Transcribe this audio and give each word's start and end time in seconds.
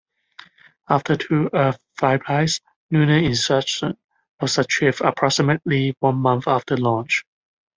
After 0.89 1.15
two 1.15 1.51
Earth 1.53 1.77
flybys, 1.95 2.59
lunar 2.89 3.19
insertion 3.19 3.97
was 4.39 4.57
achieved 4.57 5.01
approximately 5.01 5.95
one 5.99 6.15
month 6.15 6.47
after 6.47 6.75
launch. 6.75 7.23